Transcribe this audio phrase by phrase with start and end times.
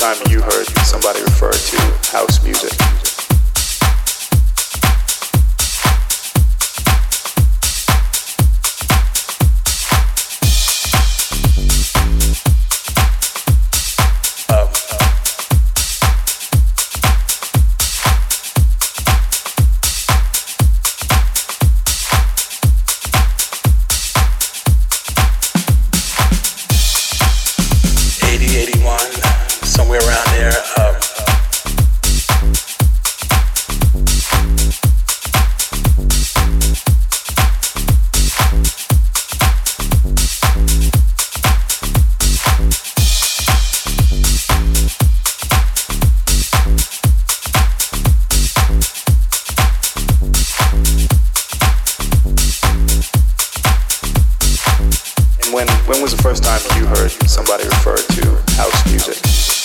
[0.00, 0.59] time you heard.
[55.90, 59.59] When was the first time you heard somebody refer to house music?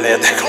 [0.00, 0.41] Yeah.